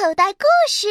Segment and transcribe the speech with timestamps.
[0.00, 0.88] 口袋故事。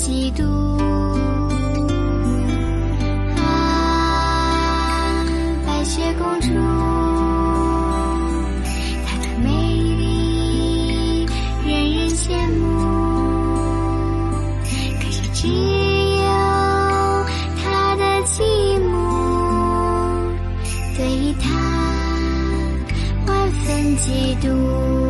[0.00, 0.42] 嫉妒
[3.36, 3.42] 啊
[5.66, 6.48] 白雪公主
[9.04, 11.26] 她的美丽
[11.66, 12.64] 人人羡慕。
[15.02, 16.24] 可是只有
[17.62, 18.40] 她的寂
[18.90, 18.92] 寞
[20.96, 21.44] 对她
[23.26, 25.09] 万分嫉妒。